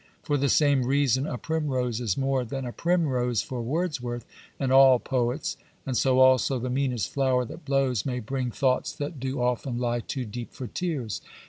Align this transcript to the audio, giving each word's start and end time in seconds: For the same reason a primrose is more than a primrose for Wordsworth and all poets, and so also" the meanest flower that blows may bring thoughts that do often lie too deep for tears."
For 0.23 0.35
the 0.35 0.49
same 0.49 0.83
reason 0.87 1.27
a 1.27 1.37
primrose 1.37 2.01
is 2.01 2.17
more 2.17 2.43
than 2.43 2.65
a 2.65 2.71
primrose 2.73 3.43
for 3.43 3.61
Wordsworth 3.61 4.25
and 4.59 4.71
all 4.71 4.97
poets, 4.97 5.57
and 5.85 5.95
so 5.95 6.17
also" 6.17 6.57
the 6.59 6.71
meanest 6.71 7.11
flower 7.13 7.45
that 7.45 7.65
blows 7.65 8.03
may 8.03 8.19
bring 8.19 8.49
thoughts 8.49 8.93
that 8.93 9.19
do 9.19 9.39
often 9.43 9.77
lie 9.77 9.99
too 9.99 10.25
deep 10.25 10.53
for 10.53 10.65
tears." 10.65 11.21